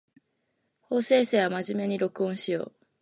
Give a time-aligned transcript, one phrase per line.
[0.81, 2.73] 法政生は真面目に録音しよう